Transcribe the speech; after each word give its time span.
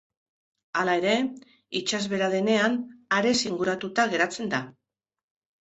Hala 0.79 0.93
ere, 1.01 1.11
itsasbehera 1.81 2.29
denean, 2.37 2.79
harez 3.19 3.37
inguratuta 3.53 4.11
geratzen 4.15 4.53
da. 4.57 4.65